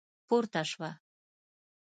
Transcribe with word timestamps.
پورته 0.27 0.61
شوه. 0.71 0.91